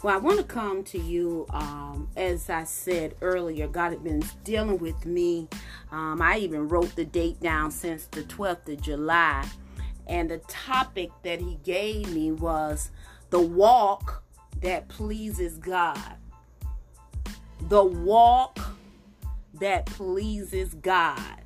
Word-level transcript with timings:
Well, 0.00 0.14
I 0.14 0.18
want 0.18 0.38
to 0.38 0.44
come 0.44 0.84
to 0.84 0.98
you, 0.98 1.44
um, 1.50 2.08
as 2.16 2.48
I 2.48 2.62
said 2.62 3.16
earlier, 3.20 3.66
God 3.66 3.90
has 3.90 4.00
been 4.00 4.22
dealing 4.44 4.78
with 4.78 5.04
me. 5.04 5.48
Um, 5.90 6.22
I 6.22 6.38
even 6.38 6.68
wrote 6.68 6.94
the 6.94 7.04
date 7.04 7.40
down 7.40 7.72
since 7.72 8.04
the 8.06 8.22
12th 8.22 8.72
of 8.72 8.80
July. 8.80 9.44
And 10.06 10.30
the 10.30 10.38
topic 10.46 11.10
that 11.24 11.40
He 11.40 11.58
gave 11.64 12.14
me 12.14 12.30
was 12.30 12.92
the 13.30 13.40
walk 13.40 14.22
that 14.62 14.86
pleases 14.86 15.58
God. 15.58 16.14
The 17.62 17.82
walk 17.82 18.56
that 19.54 19.86
pleases 19.86 20.74
God. 20.74 21.42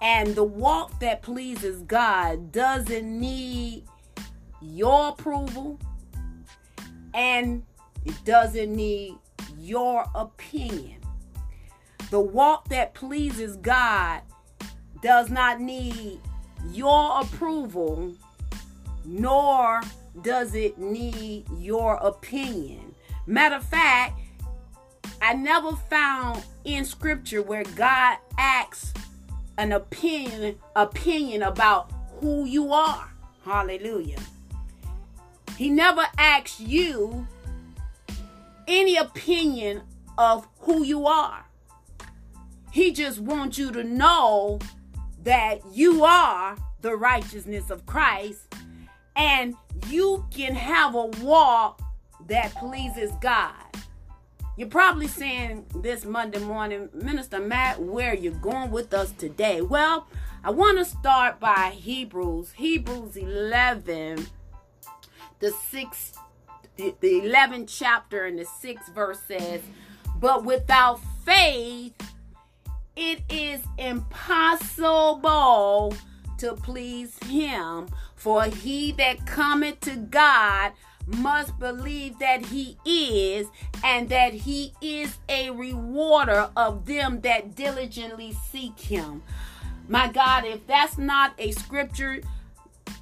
And 0.00 0.34
the 0.34 0.44
walk 0.44 0.98
that 1.00 1.20
pleases 1.20 1.82
God 1.82 2.52
doesn't 2.52 3.20
need 3.20 3.84
your 4.62 5.10
approval 5.10 5.78
and 7.16 7.64
it 8.04 8.14
doesn't 8.24 8.76
need 8.76 9.16
your 9.58 10.04
opinion. 10.14 11.00
The 12.10 12.20
walk 12.20 12.68
that 12.68 12.94
pleases 12.94 13.56
God 13.56 14.20
does 15.02 15.30
not 15.30 15.60
need 15.60 16.20
your 16.70 17.20
approval, 17.20 18.14
nor 19.04 19.80
does 20.22 20.54
it 20.54 20.78
need 20.78 21.46
your 21.58 21.96
opinion. 21.96 22.94
Matter 23.26 23.56
of 23.56 23.64
fact, 23.64 24.20
I 25.20 25.32
never 25.34 25.72
found 25.72 26.44
in 26.64 26.84
scripture 26.84 27.42
where 27.42 27.64
God 27.74 28.18
asks 28.38 28.92
an 29.58 29.72
opinion 29.72 30.56
opinion 30.76 31.42
about 31.42 31.90
who 32.20 32.44
you 32.44 32.72
are. 32.72 33.10
Hallelujah. 33.44 34.18
He 35.56 35.70
never 35.70 36.06
asks 36.18 36.60
you 36.60 37.26
any 38.68 38.96
opinion 38.96 39.82
of 40.18 40.46
who 40.60 40.82
you 40.84 41.06
are. 41.06 41.46
He 42.72 42.92
just 42.92 43.20
wants 43.20 43.56
you 43.56 43.72
to 43.72 43.82
know 43.82 44.58
that 45.22 45.60
you 45.72 46.04
are 46.04 46.56
the 46.82 46.94
righteousness 46.96 47.70
of 47.70 47.86
Christ 47.86 48.54
and 49.16 49.54
you 49.88 50.26
can 50.30 50.54
have 50.54 50.94
a 50.94 51.06
walk 51.22 51.80
that 52.28 52.54
pleases 52.54 53.12
God. 53.20 53.54
You're 54.58 54.68
probably 54.68 55.08
saying 55.08 55.66
this 55.76 56.04
Monday 56.04 56.38
morning, 56.38 56.88
Minister 56.92 57.40
Mack, 57.40 57.76
where 57.76 58.12
are 58.12 58.14
you 58.14 58.30
going 58.30 58.70
with 58.70 58.92
us 58.94 59.12
today? 59.12 59.60
Well, 59.62 60.06
I 60.44 60.50
want 60.50 60.78
to 60.78 60.84
start 60.84 61.40
by 61.40 61.70
Hebrews, 61.74 62.52
Hebrews 62.52 63.16
11 63.16 64.26
the 65.40 65.50
sixth, 65.70 66.18
the, 66.76 66.94
the 67.00 67.22
11th 67.22 67.66
chapter 67.68 68.26
and 68.26 68.38
the 68.38 68.44
sixth 68.44 68.92
verse 68.94 69.20
says, 69.26 69.62
But 70.18 70.44
without 70.44 71.00
faith, 71.24 71.94
it 72.94 73.22
is 73.28 73.62
impossible 73.78 75.14
to 76.38 76.54
please 76.54 77.18
him. 77.24 77.88
For 78.14 78.44
he 78.44 78.92
that 78.92 79.26
cometh 79.26 79.80
to 79.80 79.96
God 79.96 80.72
must 81.06 81.58
believe 81.58 82.18
that 82.18 82.46
he 82.46 82.76
is, 82.84 83.46
and 83.84 84.08
that 84.08 84.32
he 84.34 84.72
is 84.80 85.18
a 85.28 85.50
rewarder 85.50 86.50
of 86.56 86.86
them 86.86 87.20
that 87.20 87.54
diligently 87.54 88.32
seek 88.50 88.78
him. 88.80 89.22
My 89.88 90.08
God, 90.08 90.44
if 90.44 90.66
that's 90.66 90.98
not 90.98 91.34
a 91.38 91.52
scripture 91.52 92.22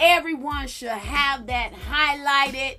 Everyone 0.00 0.66
should 0.66 0.88
have 0.88 1.46
that 1.46 1.72
highlighted 1.72 2.78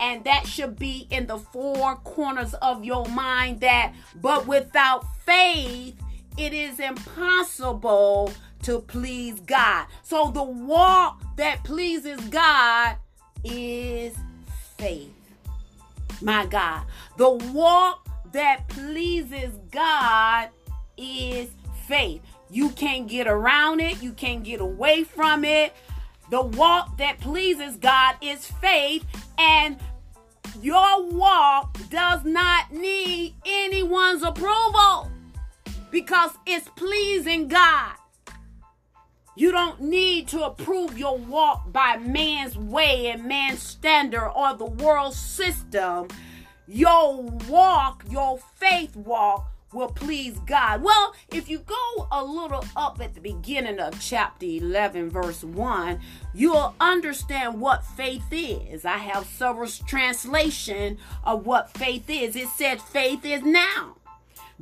and 0.00 0.24
that 0.24 0.46
should 0.46 0.78
be 0.78 1.06
in 1.10 1.26
the 1.26 1.38
four 1.38 1.96
corners 1.96 2.54
of 2.54 2.84
your 2.84 3.06
mind 3.06 3.60
that 3.60 3.92
but 4.20 4.46
without 4.46 5.04
faith 5.24 5.94
it 6.36 6.52
is 6.52 6.80
impossible 6.80 8.32
to 8.62 8.80
please 8.80 9.40
God. 9.40 9.86
So 10.02 10.30
the 10.30 10.42
walk 10.42 11.22
that 11.36 11.62
pleases 11.64 12.20
God 12.28 12.96
is 13.44 14.16
faith. 14.78 15.12
My 16.20 16.46
God. 16.46 16.84
The 17.16 17.30
walk 17.52 18.08
that 18.32 18.68
pleases 18.68 19.52
God 19.70 20.48
is 20.96 21.50
faith. 21.86 22.22
You 22.50 22.70
can't 22.70 23.08
get 23.08 23.26
around 23.26 23.80
it, 23.80 24.02
you 24.02 24.12
can't 24.12 24.44
get 24.44 24.60
away 24.60 25.04
from 25.04 25.44
it. 25.44 25.74
The 26.32 26.40
walk 26.40 26.96
that 26.96 27.20
pleases 27.20 27.76
God 27.76 28.16
is 28.22 28.46
faith, 28.46 29.04
and 29.36 29.76
your 30.62 31.02
walk 31.02 31.76
does 31.90 32.24
not 32.24 32.72
need 32.72 33.34
anyone's 33.44 34.22
approval 34.22 35.10
because 35.90 36.30
it's 36.46 36.70
pleasing 36.70 37.48
God. 37.48 37.96
You 39.36 39.52
don't 39.52 39.82
need 39.82 40.26
to 40.28 40.46
approve 40.46 40.96
your 40.96 41.18
walk 41.18 41.70
by 41.70 41.98
man's 41.98 42.56
way 42.56 43.08
and 43.08 43.26
man's 43.26 43.60
standard 43.60 44.30
or 44.30 44.54
the 44.54 44.64
world 44.64 45.12
system. 45.12 46.08
Your 46.66 47.24
walk, 47.46 48.04
your 48.08 48.38
faith 48.56 48.96
walk, 48.96 49.51
will 49.72 49.88
please 49.88 50.38
God. 50.46 50.82
Well, 50.82 51.14
if 51.32 51.48
you 51.48 51.60
go 51.60 52.08
a 52.10 52.24
little 52.24 52.64
up 52.76 53.00
at 53.00 53.14
the 53.14 53.20
beginning 53.20 53.78
of 53.78 54.00
chapter 54.00 54.46
11, 54.46 55.10
verse 55.10 55.42
1, 55.44 56.00
you'll 56.34 56.74
understand 56.80 57.60
what 57.60 57.84
faith 57.84 58.26
is. 58.30 58.84
I 58.84 58.98
have 58.98 59.26
several 59.26 59.68
translation 59.86 60.98
of 61.24 61.46
what 61.46 61.70
faith 61.76 62.08
is. 62.08 62.36
It 62.36 62.48
said 62.48 62.80
faith 62.80 63.24
is 63.24 63.42
now. 63.42 63.96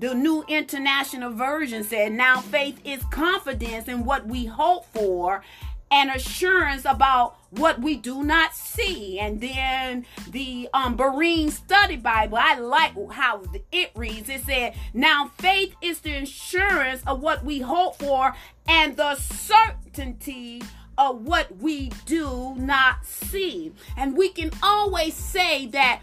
The 0.00 0.14
New 0.14 0.44
International 0.48 1.30
Version 1.30 1.84
said, 1.84 2.12
Now 2.12 2.40
faith 2.40 2.80
is 2.84 3.04
confidence 3.10 3.86
in 3.86 4.06
what 4.06 4.26
we 4.26 4.46
hope 4.46 4.86
for 4.94 5.42
and 5.90 6.10
assurance 6.10 6.84
about 6.84 7.36
what 7.50 7.80
we 7.80 7.96
do 7.96 8.22
not 8.22 8.54
see. 8.54 9.18
And 9.18 9.40
then 9.40 10.06
the 10.28 10.68
um, 10.72 10.96
Berean 10.96 11.50
Study 11.50 11.96
Bible, 11.96 12.38
I 12.40 12.58
like 12.58 12.92
how 13.12 13.42
it 13.72 13.90
reads. 13.94 14.28
It 14.28 14.44
said, 14.44 14.74
Now 14.94 15.32
faith 15.38 15.74
is 15.82 16.00
the 16.00 16.14
assurance 16.14 17.02
of 17.06 17.20
what 17.20 17.44
we 17.44 17.60
hope 17.60 17.96
for 17.98 18.34
and 18.68 18.96
the 18.96 19.16
certainty 19.16 20.62
of 20.96 21.22
what 21.22 21.56
we 21.56 21.90
do 22.06 22.54
not 22.56 23.04
see. 23.04 23.72
And 23.96 24.16
we 24.16 24.28
can 24.28 24.50
always 24.62 25.14
say 25.14 25.66
that 25.68 26.02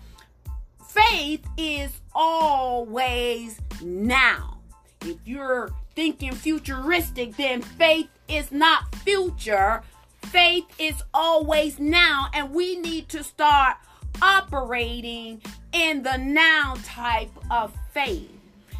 faith 0.90 1.46
is 1.56 1.92
always 2.14 3.60
now. 3.82 4.58
If 5.02 5.18
you're 5.26 5.70
thinking 5.96 6.34
futuristic, 6.34 7.38
then 7.38 7.62
faith 7.62 8.10
is 8.28 8.52
not 8.52 8.94
future. 8.96 9.84
Faith 10.24 10.66
is 10.80 11.02
always 11.14 11.80
now, 11.80 12.28
and 12.34 12.52
we 12.54 12.78
need 12.78 13.10
to 13.10 13.24
start 13.24 13.78
operating 14.22 15.42
in 15.72 16.04
the 16.04 16.18
now 16.18 16.76
type 16.84 17.32
of 17.50 17.74
faith. 17.94 18.30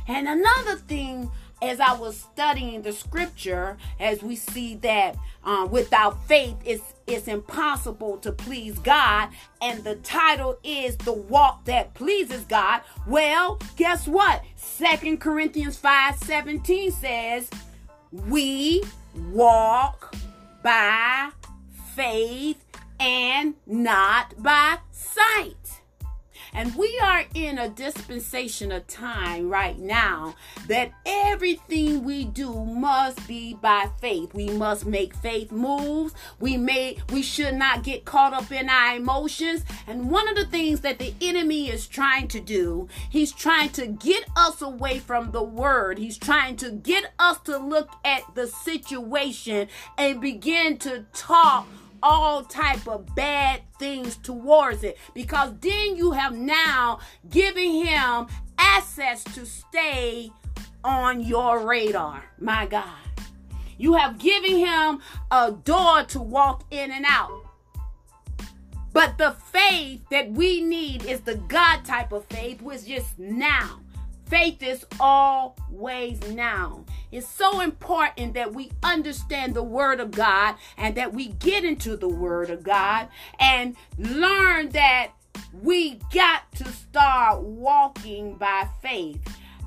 And 0.08 0.28
another 0.28 0.76
thing, 0.76 1.30
as 1.62 1.80
I 1.80 1.94
was 1.94 2.18
studying 2.18 2.82
the 2.82 2.94
scripture, 2.94 3.78
as 4.00 4.24
we 4.24 4.36
see 4.36 4.76
that 4.76 5.16
uh, 5.44 5.68
without 5.70 6.26
faith 6.28 6.56
it's, 6.66 6.94
it's 7.08 7.28
impossible 7.28 8.18
to 8.18 8.32
please 8.32 8.78
God, 8.80 9.30
and 9.62 9.84
the 9.84 9.96
title 9.96 10.58
is 10.64 10.98
The 10.98 11.14
Walk 11.14 11.66
That 11.66 11.94
Pleases 11.94 12.44
God. 12.44 12.82
Well, 13.08 13.60
guess 13.76 14.08
what? 14.08 14.44
Second 14.56 15.20
Corinthians 15.20 15.78
5 15.78 16.18
17 16.18 16.92
says, 16.92 17.50
We 18.12 18.84
walk 19.32 20.16
by 20.64 21.30
faith 21.96 22.64
and 23.00 23.56
not 23.66 24.42
by. 24.42 24.78
And 26.58 26.74
we 26.74 27.00
are 27.04 27.24
in 27.36 27.60
a 27.60 27.70
dispensation 27.70 28.72
of 28.72 28.88
time 28.88 29.48
right 29.48 29.78
now 29.78 30.34
that 30.66 30.92
everything 31.06 32.04
we 32.04 32.26
do 32.26 32.66
must 32.66 33.28
be 33.28 33.54
by 33.54 33.90
faith. 34.02 34.34
We 34.34 34.50
must 34.50 34.88
make 34.88 35.14
faith 35.14 35.52
moves. 35.52 36.16
We 36.40 36.58
may 36.58 36.98
we 37.12 37.22
should 37.22 37.54
not 37.54 37.84
get 37.84 38.06
caught 38.06 38.34
up 38.34 38.52
in 38.52 38.70
our 38.70 38.96
emotions. 38.96 39.66
And 39.86 40.10
one 40.10 40.28
of 40.28 40.36
the 40.36 40.48
things 40.48 40.80
that 40.80 40.98
the 40.98 41.14
enemy 41.22 41.70
is 41.70 41.86
trying 41.86 42.28
to 42.30 42.40
do, 42.40 42.88
he's 43.08 43.32
trying 43.32 43.70
to 43.74 43.86
get 43.86 44.26
us 44.36 44.60
away 44.60 44.98
from 44.98 45.30
the 45.30 45.44
word. 45.44 46.00
He's 46.00 46.18
trying 46.18 46.56
to 46.56 46.72
get 46.72 47.14
us 47.20 47.38
to 47.42 47.60
look 47.60 47.92
at 48.04 48.24
the 48.34 48.48
situation 48.48 49.68
and 50.00 50.20
begin 50.20 50.78
to 50.80 51.06
talk 51.14 51.68
all 52.02 52.44
type 52.44 52.88
of 52.88 53.14
bad 53.16 53.62
things 53.80 54.18
towards 54.18 54.84
it. 54.84 54.98
Because 55.14 55.54
then 55.60 55.96
you 55.96 56.12
have 56.12 56.36
now 56.36 57.00
given 57.30 57.86
him 57.86 58.28
access 58.58 59.24
to 59.24 59.46
stay 59.46 60.32
on 60.84 61.22
your 61.22 61.66
radar 61.66 62.24
my 62.40 62.66
god. 62.66 62.98
You 63.78 63.94
have 63.94 64.18
given 64.18 64.58
him 64.58 65.00
a 65.32 65.52
door 65.52 66.04
to 66.04 66.20
walk 66.20 66.64
in 66.72 66.92
and 66.92 67.06
out. 67.08 67.44
But 68.94 69.18
the 69.18 69.32
faith 69.32 70.02
that 70.10 70.32
we 70.32 70.62
need 70.62 71.06
is 71.06 71.22
the 71.22 71.36
God 71.36 71.86
type 71.86 72.12
of 72.12 72.26
faith, 72.26 72.62
which 72.62 72.88
is 72.90 73.06
now. 73.18 73.80
Faith 74.28 74.62
is 74.62 74.86
always 75.00 76.20
now. 76.32 76.84
It's 77.12 77.28
so 77.28 77.62
important 77.62 78.34
that 78.34 78.54
we 78.54 78.72
understand 78.84 79.54
the 79.54 79.64
Word 79.64 80.02
of 80.02 80.12
God 80.12 80.56
and 80.78 80.96
that 80.96 81.14
we 81.14 81.30
get 81.30 81.64
into 81.64 81.96
the 81.96 82.10
Word 82.10 82.50
of 82.50 82.62
God 82.62 83.08
and 83.40 83.78
learn 83.98 84.70
that 84.70 85.12
we 85.62 86.00
got 86.14 86.52
to 86.56 86.66
start 86.66 87.42
walking 87.42 88.36
by 88.36 88.68
faith. 88.82 89.22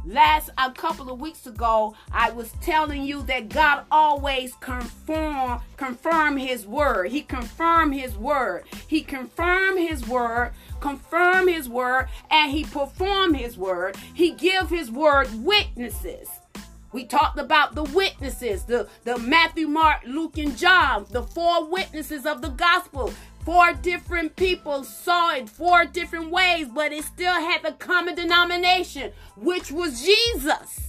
Last 0.07 0.49
a 0.57 0.71
couple 0.71 1.11
of 1.13 1.21
weeks 1.21 1.47
ago, 1.47 1.95
I 2.11 2.31
was 2.31 2.53
telling 2.63 3.05
you 3.05 3.23
that 3.25 3.51
God 3.51 3.85
always 3.91 4.55
confirm 4.55 5.61
confirm 5.77 6.39
his 6.39 6.67
word. 6.67 7.11
He 7.11 7.21
confirmed 7.21 7.95
his 7.95 8.17
word. 8.17 8.65
He 8.87 9.03
confirmed 9.03 9.79
his 9.79 10.09
word, 10.09 10.53
confirm 10.81 11.49
his 11.49 11.69
word, 11.69 12.09
and 12.31 12.51
he 12.51 12.65
perform 12.65 13.35
his 13.35 13.59
word. 13.59 13.97
He 14.15 14.31
give 14.33 14.71
his 14.71 14.91
word 14.91 15.29
witnesses. 15.45 16.29
We 16.93 17.05
talked 17.05 17.39
about 17.39 17.75
the 17.75 17.85
witnesses, 17.85 18.65
the, 18.65 18.89
the 19.05 19.17
Matthew, 19.19 19.69
Mark, 19.69 20.01
Luke, 20.07 20.39
and 20.39 20.57
John, 20.57 21.07
the 21.11 21.23
four 21.23 21.71
witnesses 21.71 22.27
of 22.27 22.43
the 22.43 22.49
gospel. 22.49 23.13
Four 23.45 23.73
different 23.73 24.37
people 24.37 24.85
saw 24.85 25.35
it 25.35 25.49
four 25.49 25.87
different 25.87 26.31
ways, 26.31 26.69
but 26.69 26.93
it 26.93 27.05
still 27.05 27.33
had 27.33 27.63
the 27.63 27.73
common 27.73 28.15
denomination, 28.15 29.13
which 29.37 29.73
was 29.73 30.05
Jesus. 30.05 30.81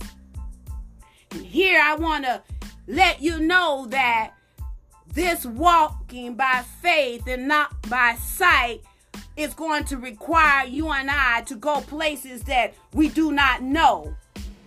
And 1.31 1.45
here 1.45 1.81
I 1.81 1.95
want 1.95 2.25
to 2.25 2.43
let 2.87 3.21
you 3.21 3.39
know 3.39 3.87
that 3.89 4.33
this 5.13 5.45
walking 5.45 6.35
by 6.35 6.63
faith 6.81 7.25
and 7.27 7.47
not 7.47 7.89
by 7.89 8.15
sight 8.15 8.81
is 9.37 9.53
going 9.53 9.85
to 9.85 9.97
require 9.97 10.65
you 10.65 10.89
and 10.89 11.09
I 11.09 11.41
to 11.43 11.55
go 11.55 11.81
places 11.81 12.43
that 12.43 12.73
we 12.93 13.07
do 13.07 13.31
not 13.31 13.61
know, 13.61 14.13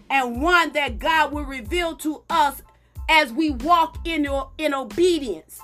and 0.08 0.40
one 0.40 0.72
that 0.72 0.98
God 0.98 1.32
will 1.32 1.44
reveal 1.44 1.96
to 1.96 2.22
us 2.30 2.62
as 3.10 3.32
we 3.32 3.50
walk 3.50 3.98
in, 4.06 4.26
in 4.56 4.72
obedience. 4.72 5.60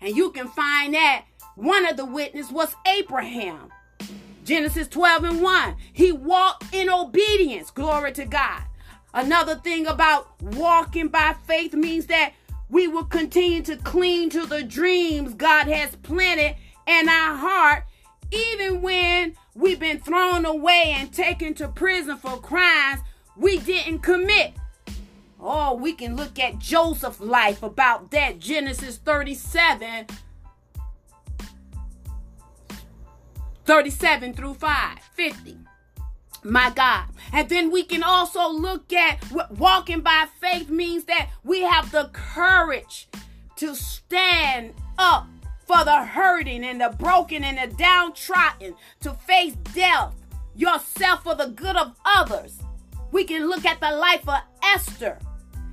And 0.00 0.14
you 0.16 0.30
can 0.30 0.48
find 0.48 0.94
that 0.94 1.24
one 1.54 1.86
of 1.86 1.96
the 1.96 2.04
witnesses 2.04 2.52
was 2.52 2.74
Abraham. 2.86 3.70
Genesis 4.44 4.88
12 4.88 5.24
and 5.24 5.42
1. 5.42 5.76
He 5.92 6.10
walked 6.12 6.74
in 6.74 6.90
obedience. 6.90 7.70
Glory 7.70 8.12
to 8.12 8.24
God. 8.24 8.62
Another 9.14 9.56
thing 9.56 9.86
about 9.86 10.40
walking 10.40 11.08
by 11.08 11.36
faith 11.46 11.74
means 11.74 12.06
that 12.06 12.32
we 12.68 12.88
will 12.88 13.04
continue 13.04 13.62
to 13.62 13.76
cling 13.76 14.30
to 14.30 14.46
the 14.46 14.62
dreams 14.62 15.34
God 15.34 15.68
has 15.68 15.94
planted 15.96 16.56
in 16.86 17.08
our 17.08 17.36
heart, 17.36 17.84
even 18.30 18.80
when 18.80 19.36
we've 19.54 19.78
been 19.78 20.00
thrown 20.00 20.46
away 20.46 20.94
and 20.96 21.12
taken 21.12 21.54
to 21.54 21.68
prison 21.68 22.16
for 22.16 22.38
crimes 22.38 23.00
we 23.36 23.58
didn't 23.58 24.00
commit. 24.00 24.54
Oh, 25.40 25.74
we 25.74 25.92
can 25.92 26.16
look 26.16 26.38
at 26.38 26.58
Joseph's 26.58 27.20
life 27.20 27.62
about 27.62 28.10
that. 28.12 28.38
Genesis 28.38 28.96
37 28.98 30.06
37 33.72 34.34
through 34.34 34.52
5, 34.52 34.98
50. 35.14 35.56
My 36.44 36.68
God. 36.68 37.06
And 37.32 37.48
then 37.48 37.70
we 37.70 37.84
can 37.84 38.02
also 38.02 38.50
look 38.50 38.92
at 38.92 39.24
walking 39.50 40.02
by 40.02 40.26
faith 40.42 40.68
means 40.68 41.04
that 41.04 41.30
we 41.42 41.62
have 41.62 41.90
the 41.90 42.10
courage 42.12 43.08
to 43.56 43.74
stand 43.74 44.74
up 44.98 45.26
for 45.66 45.86
the 45.86 46.04
hurting 46.04 46.62
and 46.66 46.82
the 46.82 46.94
broken 46.98 47.42
and 47.44 47.56
the 47.56 47.74
downtrodden, 47.74 48.74
to 49.00 49.14
face 49.14 49.54
death 49.72 50.12
yourself 50.54 51.22
for 51.22 51.34
the 51.34 51.46
good 51.46 51.76
of 51.76 51.96
others. 52.04 52.58
We 53.10 53.24
can 53.24 53.48
look 53.48 53.64
at 53.64 53.80
the 53.80 53.92
life 53.92 54.28
of 54.28 54.42
Esther, 54.62 55.18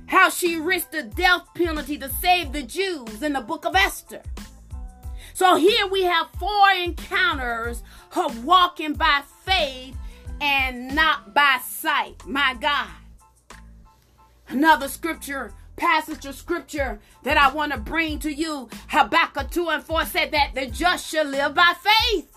how 0.06 0.30
she 0.30 0.56
risked 0.56 0.92
the 0.92 1.02
death 1.02 1.42
penalty 1.54 1.98
to 1.98 2.08
save 2.08 2.52
the 2.52 2.62
Jews 2.62 3.22
in 3.22 3.34
the 3.34 3.42
book 3.42 3.66
of 3.66 3.76
Esther. 3.76 4.22
So 5.34 5.56
here 5.56 5.86
we 5.86 6.04
have 6.04 6.28
four 6.38 6.70
encounters 6.70 7.82
of 8.16 8.44
walking 8.44 8.94
by 8.94 9.22
faith 9.44 9.96
and 10.40 10.94
not 10.94 11.34
by 11.34 11.58
sight. 11.64 12.26
My 12.26 12.54
God. 12.60 12.88
Another 14.48 14.88
scripture, 14.88 15.52
passage 15.76 16.26
of 16.26 16.34
scripture 16.34 16.98
that 17.22 17.36
I 17.36 17.52
want 17.52 17.72
to 17.72 17.78
bring 17.78 18.18
to 18.20 18.32
you. 18.32 18.68
Habakkuk 18.88 19.50
2 19.50 19.68
and 19.68 19.82
4 19.82 20.04
said 20.06 20.32
that 20.32 20.54
the 20.54 20.66
just 20.66 21.10
shall 21.10 21.26
live 21.26 21.54
by 21.54 21.72
faith. 21.80 22.36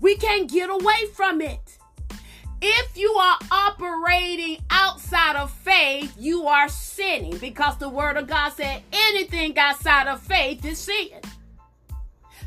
We 0.00 0.16
can't 0.16 0.50
get 0.50 0.70
away 0.70 1.06
from 1.14 1.40
it. 1.40 1.78
If 2.62 2.96
you 2.96 3.10
are 3.10 3.38
operating 3.50 4.62
outside 4.70 5.36
of 5.36 5.50
faith, 5.50 6.14
you 6.18 6.46
are 6.46 6.68
sinning 6.70 7.36
because 7.36 7.76
the 7.76 7.88
word 7.88 8.16
of 8.16 8.26
God 8.26 8.50
said 8.50 8.82
anything 8.92 9.58
outside 9.58 10.08
of 10.08 10.22
faith 10.22 10.64
is 10.64 10.78
sin. 10.78 11.20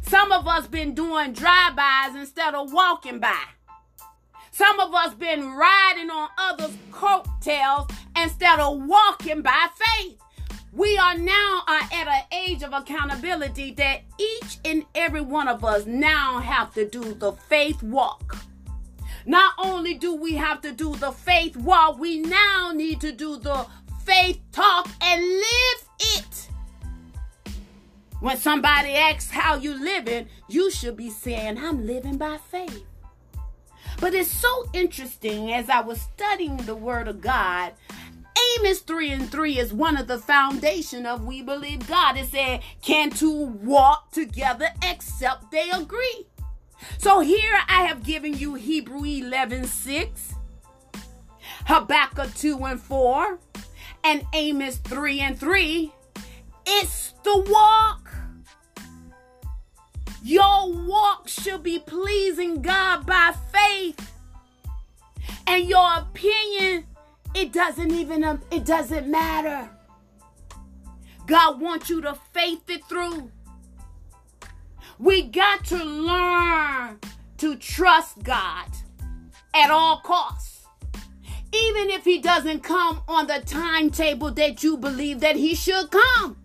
Some 0.09 0.31
of 0.31 0.47
us 0.47 0.65
been 0.65 0.95
doing 0.95 1.33
drive-bys 1.33 2.15
instead 2.15 2.55
of 2.55 2.73
walking 2.73 3.19
by. 3.19 3.43
Some 4.49 4.79
of 4.79 4.91
us 4.91 5.13
been 5.13 5.51
riding 5.53 6.09
on 6.09 6.29
others' 6.35 6.75
coattails 6.91 7.87
instead 8.17 8.59
of 8.59 8.81
walking 8.87 9.43
by 9.43 9.67
faith. 9.75 10.17
We 10.73 10.97
are 10.97 11.15
now 11.15 11.61
at 11.67 12.07
an 12.07 12.23
age 12.31 12.63
of 12.63 12.73
accountability 12.73 13.71
that 13.75 14.01
each 14.17 14.57
and 14.65 14.83
every 14.95 15.21
one 15.21 15.47
of 15.47 15.63
us 15.63 15.85
now 15.85 16.39
have 16.39 16.73
to 16.73 16.89
do 16.89 17.13
the 17.13 17.33
faith 17.33 17.83
walk. 17.83 18.37
Not 19.27 19.53
only 19.59 19.93
do 19.93 20.15
we 20.15 20.33
have 20.33 20.61
to 20.61 20.71
do 20.71 20.95
the 20.95 21.11
faith 21.11 21.55
walk, 21.55 21.99
we 21.99 22.17
now 22.17 22.71
need 22.73 22.99
to 23.01 23.11
do 23.11 23.37
the 23.37 23.67
faith 24.05 24.39
talk 24.51 24.89
and 25.03 25.21
live 25.21 25.89
it. 25.99 26.28
When 28.19 28.37
somebody 28.37 28.93
asks 28.95 29.31
how 29.31 29.55
you 29.55 29.73
living, 29.73 30.27
you 30.49 30.69
should 30.71 30.97
be 30.97 31.09
saying, 31.09 31.57
I'm 31.57 31.85
living 31.85 32.17
by 32.17 32.37
faith. 32.37 32.83
But 34.01 34.13
it's 34.13 34.31
so 34.31 34.69
interesting 34.73 35.53
as 35.53 35.69
I 35.69 35.81
was 35.81 36.01
studying 36.01 36.57
the 36.57 36.75
Word 36.75 37.07
of 37.07 37.21
God. 37.21 37.73
Amos 38.57 38.79
3 38.79 39.11
and 39.11 39.31
3 39.31 39.57
is 39.59 39.73
one 39.73 39.97
of 39.97 40.07
the 40.07 40.17
foundation 40.17 41.05
of 41.05 41.25
we 41.25 41.41
believe 41.41 41.87
God. 41.87 42.17
It 42.17 42.27
said, 42.27 42.61
Can 42.81 43.09
two 43.09 43.31
walk 43.31 44.11
together 44.11 44.67
except 44.83 45.51
they 45.51 45.69
agree? 45.69 46.27
So 46.97 47.19
here 47.19 47.59
I 47.67 47.83
have 47.83 48.03
given 48.03 48.33
you 48.37 48.55
Hebrew 48.55 49.03
11 49.03 49.65
6, 49.65 50.33
Habakkuk 51.65 52.33
2 52.35 52.65
and 52.65 52.81
4, 52.81 53.39
and 54.03 54.25
Amos 54.33 54.77
3 54.77 55.19
and 55.19 55.39
3. 55.39 55.93
It's 56.65 57.13
the 57.23 57.45
walk. 57.49 58.08
Your 60.29 60.71
walk 60.71 61.27
should 61.27 61.63
be 61.63 61.79
pleasing 61.79 62.61
God 62.61 63.03
by 63.07 63.33
faith. 63.51 64.13
And 65.47 65.67
your 65.67 65.97
opinion, 65.97 66.85
it 67.33 67.51
doesn't 67.51 67.89
even 67.89 68.23
um, 68.23 68.39
it 68.51 68.63
doesn't 68.63 69.07
matter. 69.07 69.67
God 71.25 71.59
wants 71.59 71.89
you 71.89 72.01
to 72.01 72.13
faith 72.31 72.69
it 72.69 72.85
through. 72.85 73.31
We 74.99 75.23
got 75.23 75.65
to 75.65 75.83
learn 75.83 76.99
to 77.37 77.55
trust 77.55 78.21
God 78.21 78.67
at 79.55 79.71
all 79.71 80.01
costs. 80.01 80.67
Even 81.51 81.89
if 81.89 82.05
he 82.05 82.19
doesn't 82.19 82.59
come 82.59 83.01
on 83.07 83.25
the 83.25 83.41
timetable 83.47 84.29
that 84.33 84.61
you 84.61 84.77
believe 84.77 85.21
that 85.21 85.37
he 85.37 85.55
should 85.55 85.89
come. 85.89 86.37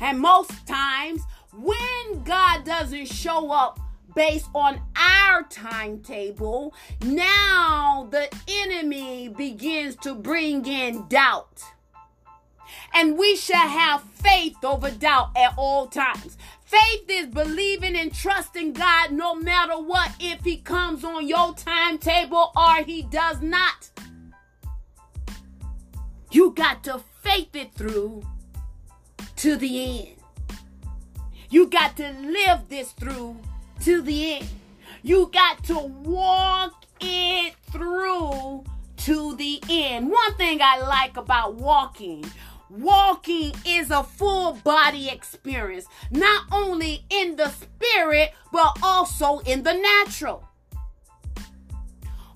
And 0.00 0.20
most 0.20 0.66
times 0.66 1.22
when 1.52 2.22
God 2.24 2.64
doesn't 2.64 3.06
show 3.06 3.50
up 3.50 3.78
based 4.14 4.48
on 4.54 4.80
our 4.96 5.42
timetable, 5.44 6.74
now 7.02 8.08
the 8.10 8.28
enemy 8.48 9.28
begins 9.28 9.96
to 9.96 10.14
bring 10.14 10.66
in 10.66 11.06
doubt. 11.08 11.62
And 12.94 13.18
we 13.18 13.36
shall 13.36 13.68
have 13.68 14.02
faith 14.02 14.56
over 14.64 14.90
doubt 14.90 15.30
at 15.36 15.54
all 15.56 15.86
times. 15.86 16.36
Faith 16.64 17.04
is 17.08 17.26
believing 17.26 17.96
and 17.96 18.14
trusting 18.14 18.72
God 18.72 19.12
no 19.12 19.34
matter 19.34 19.78
what, 19.78 20.12
if 20.20 20.42
He 20.44 20.56
comes 20.56 21.04
on 21.04 21.28
your 21.28 21.54
timetable 21.54 22.50
or 22.56 22.76
He 22.84 23.02
does 23.02 23.42
not. 23.42 23.90
You 26.30 26.52
got 26.52 26.82
to 26.84 27.02
faith 27.20 27.54
it 27.54 27.74
through 27.74 28.22
to 29.36 29.56
the 29.56 30.00
end. 30.00 30.21
You 31.52 31.66
got 31.66 31.98
to 31.98 32.10
live 32.12 32.70
this 32.70 32.92
through 32.92 33.36
to 33.82 34.00
the 34.00 34.36
end. 34.36 34.48
You 35.02 35.30
got 35.34 35.62
to 35.64 35.80
walk 35.80 36.86
it 36.98 37.54
through 37.70 38.64
to 38.96 39.36
the 39.36 39.62
end. 39.68 40.10
One 40.10 40.34
thing 40.36 40.60
I 40.62 40.80
like 40.80 41.18
about 41.18 41.56
walking, 41.56 42.24
walking 42.70 43.52
is 43.66 43.90
a 43.90 44.02
full 44.02 44.54
body 44.64 45.10
experience, 45.10 45.84
not 46.10 46.46
only 46.50 47.04
in 47.10 47.36
the 47.36 47.50
spirit, 47.50 48.30
but 48.50 48.78
also 48.82 49.40
in 49.40 49.62
the 49.62 49.74
natural. 49.74 50.48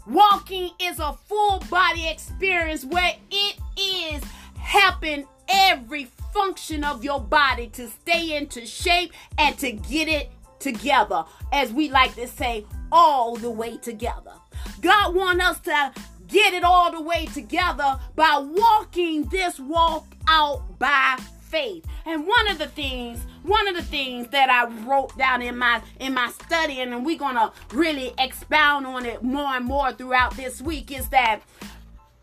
Walking 0.06 0.73
is 0.78 0.99
a 0.99 1.14
full 1.14 1.61
body 1.70 2.06
experience 2.06 2.85
where 2.85 3.14
it 3.30 3.56
is 3.80 4.23
helping 4.58 5.26
every 5.49 6.04
function 6.36 6.84
of 6.84 7.02
your 7.02 7.20
body 7.20 7.68
to 7.68 7.88
stay 7.88 8.36
into 8.36 8.66
shape 8.66 9.12
and 9.38 9.56
to 9.58 9.72
get 9.72 10.08
it 10.08 10.30
together. 10.58 11.24
As 11.52 11.72
we 11.72 11.90
like 11.90 12.14
to 12.16 12.28
say, 12.28 12.66
all 12.92 13.36
the 13.36 13.50
way 13.50 13.78
together. 13.78 14.32
God 14.80 15.14
wants 15.14 15.44
us 15.44 15.60
to 15.60 15.92
get 16.28 16.52
it 16.52 16.62
all 16.62 16.92
the 16.92 17.00
way 17.00 17.26
together 17.26 17.98
by 18.14 18.38
walking 18.38 19.24
this 19.24 19.58
walk 19.58 20.06
out 20.28 20.78
by 20.78 21.18
faith. 21.48 21.84
And 22.04 22.26
one 22.26 22.48
of 22.48 22.58
the 22.58 22.68
things, 22.68 23.20
one 23.42 23.66
of 23.68 23.74
the 23.74 23.82
things 23.82 24.28
that 24.28 24.50
I 24.50 24.68
wrote 24.86 25.16
down 25.16 25.40
in 25.42 25.56
my 25.56 25.82
in 26.00 26.14
my 26.14 26.30
study, 26.30 26.80
and 26.80 27.04
we're 27.04 27.18
gonna 27.18 27.52
really 27.72 28.12
expound 28.18 28.86
on 28.86 29.06
it 29.06 29.22
more 29.22 29.54
and 29.54 29.64
more 29.64 29.92
throughout 29.92 30.36
this 30.36 30.60
week, 30.60 30.96
is 30.96 31.08
that 31.08 31.40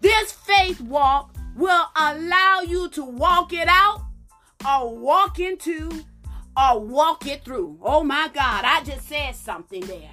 this 0.01 0.31
faith 0.33 0.81
walk 0.81 1.32
will 1.55 1.85
allow 1.95 2.61
you 2.61 2.89
to 2.89 3.03
walk 3.03 3.53
it 3.53 3.67
out 3.67 4.05
or 4.67 4.95
walk 4.97 5.39
into 5.39 6.05
or 6.57 6.79
walk 6.79 7.27
it 7.27 7.43
through. 7.43 7.79
Oh 7.81 8.03
my 8.03 8.29
God, 8.33 8.63
I 8.65 8.83
just 8.83 9.07
said 9.07 9.35
something 9.35 9.81
there. 9.81 10.11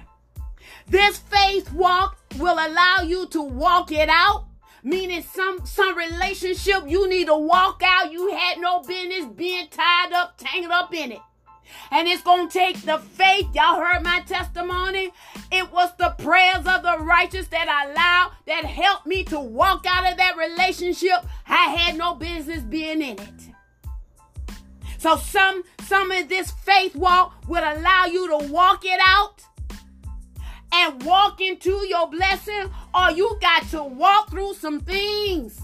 This 0.87 1.17
faith 1.17 1.71
walk 1.73 2.17
will 2.37 2.55
allow 2.55 3.01
you 3.03 3.27
to 3.27 3.41
walk 3.41 3.91
it 3.91 4.09
out. 4.09 4.45
Meaning 4.83 5.21
some 5.21 5.63
some 5.63 5.95
relationship 5.95 6.83
you 6.87 7.07
need 7.07 7.27
to 7.27 7.37
walk 7.37 7.83
out. 7.85 8.11
You 8.11 8.33
had 8.33 8.57
no 8.57 8.81
business 8.81 9.25
being 9.25 9.67
tied 9.69 10.11
up, 10.11 10.37
tangled 10.37 10.71
up 10.71 10.93
in 10.93 11.11
it. 11.11 11.19
And 11.91 12.07
it's 12.07 12.21
going 12.21 12.49
to 12.49 12.53
take 12.53 12.81
the 12.81 12.99
faith. 12.99 13.47
Y'all 13.53 13.79
heard 13.79 14.03
my 14.03 14.21
testimony. 14.21 15.11
It 15.51 15.71
was 15.71 15.89
the 15.97 16.15
prayers 16.17 16.65
of 16.65 16.83
the 16.83 16.97
righteous 16.99 17.47
that 17.47 17.67
I 17.67 17.91
allowed 17.91 18.31
that 18.47 18.65
helped 18.65 19.05
me 19.05 19.23
to 19.25 19.39
walk 19.39 19.85
out 19.87 20.09
of 20.09 20.17
that 20.17 20.37
relationship. 20.37 21.25
I 21.47 21.69
had 21.69 21.97
no 21.97 22.15
business 22.15 22.63
being 22.63 23.01
in 23.01 23.19
it. 23.19 23.51
So 24.97 25.17
some 25.17 25.63
some 25.87 26.11
of 26.11 26.29
this 26.29 26.51
faith 26.51 26.95
walk 26.95 27.33
will 27.47 27.63
allow 27.63 28.05
you 28.05 28.27
to 28.27 28.47
walk 28.51 28.85
it 28.85 28.99
out 29.03 29.43
and 30.73 31.03
walk 31.03 31.41
into 31.41 31.85
your 31.87 32.07
blessing, 32.07 32.69
or 32.93 33.11
you 33.11 33.37
got 33.41 33.67
to 33.71 33.83
walk 33.83 34.29
through 34.29 34.53
some 34.53 34.79
things. 34.79 35.59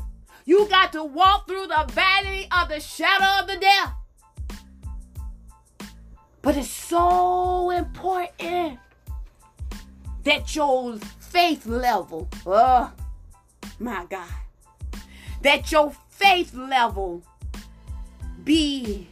You 0.46 0.68
got 0.70 0.92
to 0.94 1.04
walk 1.04 1.48
through 1.48 1.68
the 1.68 1.86
valley 1.90 2.48
of 2.52 2.70
the 2.70 2.80
shadow 2.80 3.42
of 3.42 3.48
the 3.48 3.58
death. 3.58 3.94
But 6.48 6.56
it's 6.56 6.70
so 6.70 7.72
important 7.72 8.80
that 10.24 10.56
your 10.56 10.98
faith 11.20 11.66
level, 11.66 12.30
oh 12.46 12.90
my 13.80 14.06
God, 14.10 14.30
that 15.42 15.70
your 15.74 15.92
faith 16.08 16.54
level 16.54 17.22
be 18.46 19.10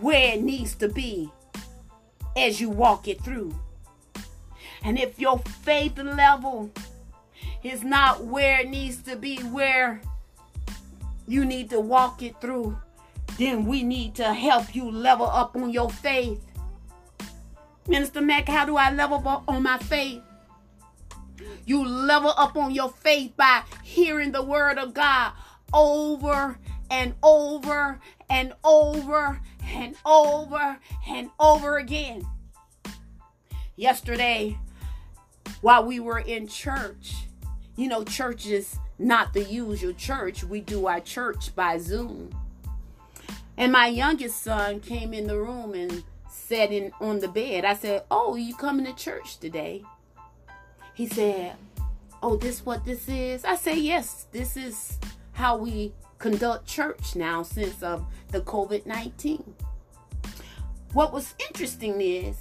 where 0.00 0.32
it 0.32 0.42
needs 0.42 0.74
to 0.76 0.88
be 0.88 1.30
as 2.34 2.58
you 2.58 2.70
walk 2.70 3.06
it 3.06 3.20
through. 3.20 3.54
And 4.82 4.98
if 4.98 5.18
your 5.18 5.40
faith 5.40 5.98
level 5.98 6.70
is 7.62 7.84
not 7.84 8.24
where 8.24 8.60
it 8.60 8.70
needs 8.70 9.02
to 9.02 9.16
be, 9.16 9.40
where 9.40 10.00
you 11.28 11.44
need 11.44 11.68
to 11.68 11.80
walk 11.80 12.22
it 12.22 12.40
through, 12.40 12.78
then 13.36 13.66
we 13.66 13.82
need 13.82 14.14
to 14.14 14.32
help 14.32 14.74
you 14.74 14.90
level 14.90 15.26
up 15.26 15.54
on 15.54 15.68
your 15.68 15.90
faith. 15.90 16.45
Minister 17.88 18.20
Mack, 18.20 18.48
how 18.48 18.64
do 18.64 18.76
I 18.76 18.90
level 18.90 19.22
up 19.26 19.44
on 19.48 19.62
my 19.62 19.78
faith? 19.78 20.22
You 21.64 21.84
level 21.84 22.32
up 22.36 22.56
on 22.56 22.72
your 22.72 22.90
faith 22.90 23.36
by 23.36 23.62
hearing 23.82 24.32
the 24.32 24.42
word 24.42 24.78
of 24.78 24.94
God 24.94 25.32
over 25.72 26.58
and 26.90 27.14
over 27.22 28.00
and 28.28 28.54
over 28.64 29.40
and 29.64 29.96
over 30.04 30.78
and 31.08 31.30
over 31.38 31.78
again. 31.78 32.26
Yesterday, 33.76 34.58
while 35.60 35.84
we 35.84 36.00
were 36.00 36.18
in 36.18 36.46
church. 36.46 37.14
You 37.76 37.88
know, 37.88 38.04
church 38.04 38.46
is 38.46 38.78
not 38.98 39.34
the 39.34 39.44
usual 39.44 39.92
church. 39.92 40.44
We 40.44 40.60
do 40.60 40.86
our 40.86 41.00
church 41.00 41.54
by 41.54 41.78
Zoom. 41.78 42.30
And 43.56 43.72
my 43.72 43.88
youngest 43.88 44.42
son 44.42 44.80
came 44.80 45.12
in 45.12 45.26
the 45.26 45.38
room 45.38 45.74
and 45.74 46.04
sat 46.28 46.72
in 46.72 46.92
on 47.00 47.18
the 47.20 47.28
bed. 47.28 47.64
I 47.64 47.74
said, 47.74 48.04
"Oh, 48.10 48.36
you 48.36 48.54
coming 48.54 48.86
to 48.86 48.92
church 48.92 49.38
today?" 49.38 49.84
He 50.94 51.06
said, 51.06 51.56
"Oh, 52.22 52.36
this 52.36 52.64
what 52.64 52.84
this 52.84 53.08
is?" 53.08 53.44
I 53.44 53.56
said, 53.56 53.78
"Yes, 53.78 54.26
this 54.32 54.56
is 54.56 54.98
how 55.32 55.56
we 55.56 55.92
conduct 56.18 56.66
church 56.66 57.14
now 57.14 57.42
since 57.42 57.82
of 57.82 58.04
the 58.30 58.40
COVID-19." 58.40 59.54
What 60.92 61.12
was 61.12 61.34
interesting 61.50 62.00
is 62.00 62.36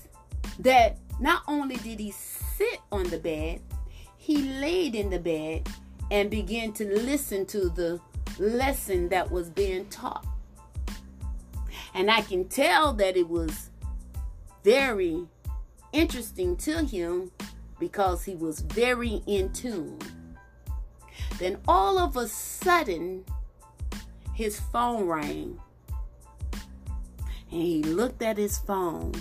that 0.59 0.97
not 1.19 1.43
only 1.47 1.75
did 1.75 1.99
he 1.99 2.11
sit 2.11 2.79
on 2.91 3.09
the 3.09 3.17
bed, 3.17 3.61
he 4.17 4.37
laid 4.59 4.95
in 4.95 5.09
the 5.09 5.19
bed 5.19 5.67
and 6.09 6.29
began 6.29 6.71
to 6.73 6.85
listen 6.85 7.45
to 7.47 7.69
the 7.69 7.99
lesson 8.39 9.09
that 9.09 9.29
was 9.29 9.49
being 9.49 9.85
taught. 9.87 10.25
And 11.93 12.09
I 12.11 12.21
can 12.21 12.47
tell 12.47 12.93
that 12.93 13.17
it 13.17 13.27
was 13.27 13.69
very 14.65 15.27
interesting 15.93 16.57
to 16.57 16.83
him 16.83 17.31
because 17.79 18.25
he 18.25 18.33
was 18.33 18.61
very 18.61 19.21
in 19.27 19.53
tune. 19.53 19.99
Then 21.37 21.59
all 21.67 21.99
of 21.99 22.17
a 22.17 22.27
sudden, 22.27 23.23
his 24.33 24.59
phone 24.59 25.05
rang. 25.05 25.59
And 27.51 27.61
he 27.61 27.83
looked 27.83 28.23
at 28.23 28.37
his 28.37 28.57
phone 28.57 29.13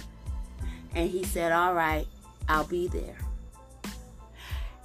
and 0.94 1.10
he 1.10 1.22
said, 1.22 1.52
All 1.52 1.74
right, 1.74 2.06
I'll 2.48 2.64
be 2.64 2.88
there. 2.88 3.18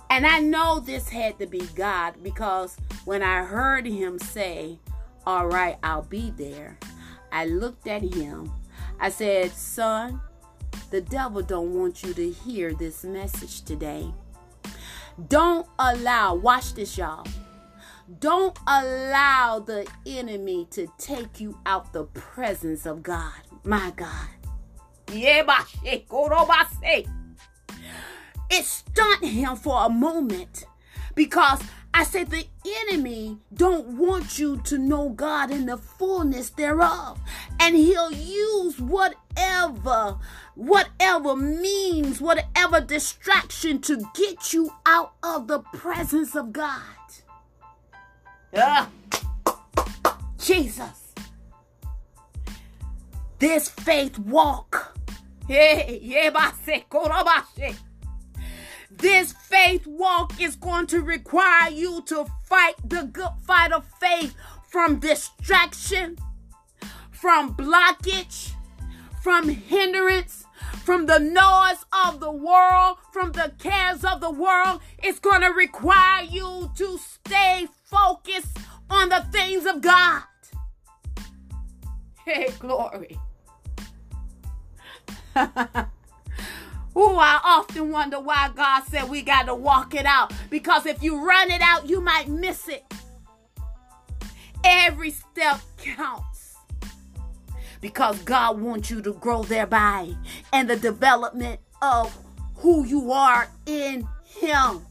And 0.10 0.28
I 0.28 0.40
know 0.40 0.82
this 0.82 1.08
had 1.08 1.40
to 1.40 1.48
be 1.48 1.62
God 1.74 2.16
because 2.22 2.76
when 3.06 3.24
I 3.24 3.46
heard 3.46 3.86
him 3.86 4.20
say, 4.20 4.78
All 5.26 5.48
right, 5.48 5.78
I'll 5.84 6.02
be 6.02 6.34
there, 6.36 6.78
I 7.32 7.46
looked 7.46 7.88
at 7.88 8.02
him. 8.02 8.52
I 9.00 9.08
said, 9.10 9.52
Son, 9.52 10.20
the 10.90 11.02
devil 11.02 11.42
don't 11.42 11.74
want 11.74 12.04
you 12.04 12.14
to 12.14 12.30
hear 12.30 12.74
this 12.74 13.04
message 13.04 13.62
today. 13.64 14.12
Don't 15.28 15.68
allow, 15.78 16.36
watch 16.36 16.74
this, 16.74 16.98
y'all. 16.98 17.26
Don't 18.20 18.58
allow 18.66 19.60
the 19.60 19.88
enemy 20.06 20.68
to 20.72 20.88
take 20.98 21.40
you 21.40 21.60
out 21.66 21.94
the 21.94 22.06
presence 22.06 22.86
of 22.86 23.04
God. 23.04 23.34
My 23.64 23.92
God. 23.96 24.30
It 28.50 28.66
stunned 28.66 29.26
him 29.26 29.56
for 29.56 29.86
a 29.86 29.90
moment 29.90 30.66
because 31.14 31.62
I 31.94 32.04
said 32.04 32.30
the 32.30 32.46
enemy 32.66 33.38
don't 33.54 33.98
want 33.98 34.38
you 34.40 34.58
to 34.58 34.78
know 34.78 35.10
God 35.10 35.52
in 35.52 35.66
the 35.66 35.78
fullness 35.78 36.50
thereof. 36.52 37.20
And 37.60 37.76
he'll 37.76 38.12
use 38.12 38.80
whatever, 38.80 40.18
whatever 40.56 41.36
means, 41.36 42.22
whatever 42.22 42.80
distraction 42.80 43.82
to 43.82 44.08
get 44.14 44.54
you 44.54 44.72
out 44.86 45.14
of 45.24 45.48
the 45.48 45.60
presence 45.60 46.36
of 46.36 46.54
God. 46.54 46.84
Ah, 48.56 48.90
Jesus. 50.38 51.14
This 53.40 53.70
faith 53.70 54.20
walk. 54.20 54.98
Hey, 55.48 56.00
yeah, 56.02 56.30
this 59.00 59.34
faith 59.34 59.88
walk 59.88 60.40
is 60.42 60.56
going 60.56 60.88
to 60.88 61.02
require 61.02 61.70
you 61.72 62.02
to 62.08 62.26
fight 62.46 62.76
the 62.84 63.04
good 63.04 63.32
fight 63.46 63.72
of 63.72 63.86
faith 64.00 64.36
from 64.68 65.00
distraction, 65.00 66.18
from 67.12 67.56
blockage, 67.56 68.52
from 69.22 69.50
hindrance, 69.50 70.46
from 70.84 71.06
the 71.06 71.20
noise 71.20 71.86
of 72.06 72.20
the 72.20 72.32
world, 72.32 72.98
from 73.12 73.32
the 73.32 73.54
cares 73.58 74.04
of 74.04 74.22
the 74.22 74.32
world. 74.32 74.82
It's 75.02 75.20
going 75.20 75.42
to 75.42 75.50
require 75.50 76.24
you 76.24 76.72
to 76.76 76.98
stay 76.98 77.68
focused 77.86 78.58
on 78.90 79.10
the 79.10 79.26
things 79.32 79.66
of 79.66 79.82
God. 79.82 80.24
Hey, 82.26 82.50
glory. 82.60 83.18
Ooh, 87.00 87.16
I 87.16 87.40
often 87.46 87.92
wonder 87.92 88.20
why 88.20 88.50
God 88.54 88.84
said 88.84 89.08
we 89.08 89.22
got 89.22 89.44
to 89.44 89.56
walk 89.56 89.96
it 89.96 90.06
out. 90.06 90.34
Because 90.50 90.86
if 90.86 91.02
you 91.02 91.26
run 91.26 91.50
it 91.50 91.62
out, 91.62 91.88
you 91.88 92.02
might 92.02 92.28
miss 92.28 92.68
it. 92.68 92.84
Every 94.66 95.12
step 95.12 95.62
counts 95.78 96.58
because 97.80 98.20
God 98.24 98.60
wants 98.60 98.90
you 98.90 99.02
to 99.02 99.14
grow 99.14 99.44
thereby 99.44 100.14
and 100.52 100.70
the 100.70 100.76
development 100.76 101.62
of 101.82 102.18
who 102.58 102.86
you 102.86 103.14
are 103.14 103.48
in 103.66 104.06
Him. 104.26 104.86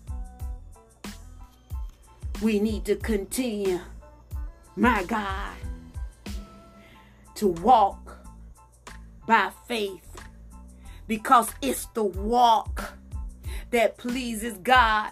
We 2.40 2.58
need 2.58 2.86
to 2.86 2.96
continue, 2.96 3.80
my 4.76 5.04
God, 5.04 5.56
to 7.34 7.48
walk 7.48 8.16
by 9.26 9.50
faith 9.66 10.07
because 11.08 11.50
it's 11.62 11.86
the 11.86 12.04
walk 12.04 12.92
that 13.70 13.96
pleases 13.96 14.58
God. 14.58 15.10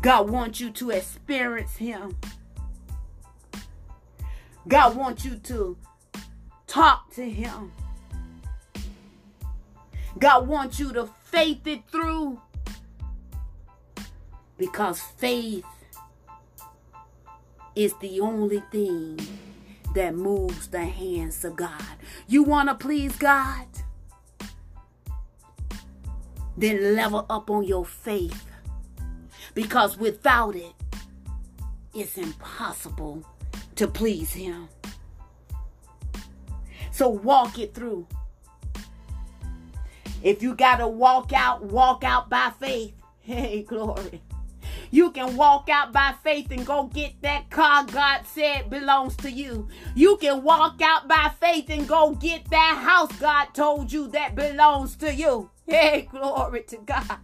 God 0.00 0.30
wants 0.30 0.60
you 0.60 0.70
to 0.70 0.90
experience 0.90 1.76
Him. 1.76 2.16
God 4.66 4.96
wants 4.96 5.24
you 5.24 5.36
to 5.36 5.76
talk 6.66 7.12
to 7.14 7.28
Him. 7.28 7.72
God 10.18 10.46
wants 10.46 10.78
you 10.78 10.92
to 10.92 11.08
faith 11.24 11.66
it 11.66 11.82
through 11.90 12.40
because 14.56 15.00
faith 15.00 15.64
is 17.74 17.94
the 18.00 18.20
only 18.20 18.62
thing 18.70 19.18
that 19.94 20.14
moves 20.14 20.68
the 20.68 20.84
hands 20.84 21.44
of 21.44 21.56
God. 21.56 21.82
You 22.28 22.42
want 22.42 22.68
to 22.68 22.74
please 22.74 23.16
God? 23.16 23.66
Then 26.56 26.94
level 26.94 27.26
up 27.30 27.50
on 27.50 27.64
your 27.64 27.84
faith. 27.84 28.46
Because 29.54 29.96
without 29.96 30.54
it, 30.54 30.74
it's 31.94 32.16
impossible 32.16 33.24
to 33.76 33.88
please 33.88 34.32
Him. 34.32 34.68
So 36.92 37.08
walk 37.08 37.58
it 37.58 37.74
through. 37.74 38.06
If 40.22 40.42
you 40.42 40.54
got 40.54 40.76
to 40.76 40.86
walk 40.86 41.32
out, 41.32 41.62
walk 41.62 42.04
out 42.04 42.28
by 42.28 42.52
faith. 42.60 42.94
Hey, 43.22 43.62
glory. 43.62 44.22
You 44.92 45.12
can 45.12 45.36
walk 45.36 45.68
out 45.68 45.92
by 45.92 46.14
faith 46.24 46.50
and 46.50 46.66
go 46.66 46.84
get 46.84 47.22
that 47.22 47.48
car 47.48 47.84
God 47.84 48.22
said 48.26 48.68
belongs 48.70 49.16
to 49.18 49.30
you. 49.30 49.68
You 49.94 50.16
can 50.16 50.42
walk 50.42 50.82
out 50.82 51.06
by 51.06 51.30
faith 51.40 51.70
and 51.70 51.86
go 51.86 52.14
get 52.14 52.50
that 52.50 52.78
house 52.82 53.16
God 53.18 53.48
told 53.54 53.92
you 53.92 54.08
that 54.08 54.34
belongs 54.34 54.96
to 54.96 55.14
you. 55.14 55.50
Hey, 55.66 56.08
glory 56.10 56.64
to 56.64 56.78
God. 56.78 57.18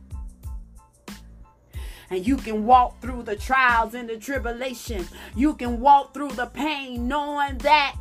And 2.08 2.24
you 2.24 2.36
can 2.36 2.66
walk 2.66 3.00
through 3.00 3.24
the 3.24 3.34
trials 3.34 3.94
and 3.94 4.08
the 4.08 4.16
tribulation. 4.16 5.04
You 5.34 5.54
can 5.54 5.80
walk 5.80 6.14
through 6.14 6.32
the 6.32 6.46
pain 6.46 7.08
knowing 7.08 7.58
that 7.58 7.96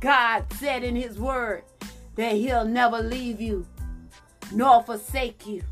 God 0.00 0.44
said 0.54 0.84
in 0.84 0.96
His 0.96 1.18
Word 1.18 1.62
that 2.16 2.34
He'll 2.34 2.66
never 2.66 2.98
leave 2.98 3.40
you 3.40 3.66
nor 4.52 4.82
forsake 4.82 5.46
you 5.46 5.62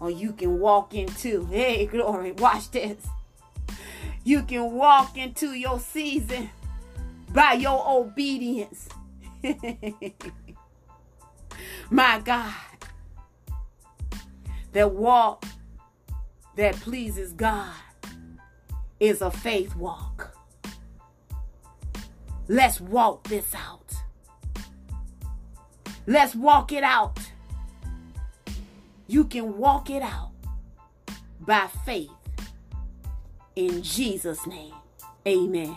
or 0.00 0.10
you 0.10 0.32
can 0.32 0.58
walk 0.58 0.94
into, 0.94 1.44
hey, 1.46 1.86
glory, 1.86 2.32
watch 2.32 2.70
this. 2.70 3.06
You 4.24 4.42
can 4.42 4.72
walk 4.72 5.16
into 5.16 5.52
your 5.52 5.78
season 5.78 6.50
by 7.32 7.52
your 7.52 7.84
obedience. 7.86 8.88
My 11.90 12.20
God. 12.20 12.54
That 14.72 14.92
walk 14.92 15.44
that 16.56 16.76
pleases 16.76 17.32
God 17.32 17.74
is 19.00 19.22
a 19.22 19.30
faith 19.30 19.74
walk. 19.76 20.36
Let's 22.48 22.80
walk 22.80 23.24
this 23.28 23.54
out. 23.54 23.94
Let's 26.06 26.34
walk 26.34 26.72
it 26.72 26.84
out. 26.84 27.18
You 29.10 29.24
can 29.24 29.58
walk 29.58 29.90
it 29.90 30.02
out 30.02 30.30
by 31.40 31.66
faith. 31.84 32.12
In 33.56 33.82
Jesus' 33.82 34.46
name, 34.46 34.72
amen. 35.26 35.76